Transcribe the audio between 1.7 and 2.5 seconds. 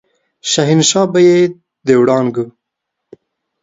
د وړانګو